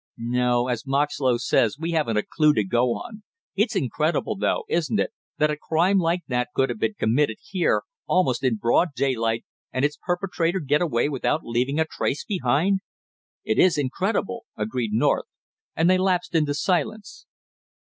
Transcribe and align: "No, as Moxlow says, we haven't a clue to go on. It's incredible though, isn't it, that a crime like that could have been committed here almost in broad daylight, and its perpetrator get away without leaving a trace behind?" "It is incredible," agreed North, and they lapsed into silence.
"No, 0.17 0.67
as 0.67 0.87
Moxlow 0.87 1.37
says, 1.37 1.77
we 1.77 1.91
haven't 1.91 2.17
a 2.17 2.23
clue 2.23 2.55
to 2.55 2.63
go 2.63 2.95
on. 2.95 3.21
It's 3.55 3.75
incredible 3.75 4.35
though, 4.35 4.63
isn't 4.67 4.99
it, 4.99 5.11
that 5.37 5.51
a 5.51 5.55
crime 5.57 5.99
like 5.99 6.21
that 6.27 6.49
could 6.55 6.69
have 6.69 6.79
been 6.79 6.95
committed 6.95 7.37
here 7.39 7.83
almost 8.07 8.43
in 8.43 8.55
broad 8.55 8.95
daylight, 8.95 9.45
and 9.71 9.85
its 9.85 9.99
perpetrator 10.03 10.59
get 10.59 10.81
away 10.81 11.07
without 11.07 11.41
leaving 11.45 11.79
a 11.79 11.85
trace 11.85 12.25
behind?" 12.25 12.79
"It 13.43 13.59
is 13.59 13.77
incredible," 13.77 14.45
agreed 14.57 14.91
North, 14.91 15.25
and 15.75 15.87
they 15.87 15.99
lapsed 15.99 16.33
into 16.33 16.55
silence. 16.55 17.27